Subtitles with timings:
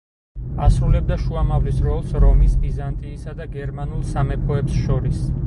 [0.67, 5.23] ასრულებდა შუამავლის როლს რომის, ბიზანტიისა და გერმანულ სამეფოებს შორის.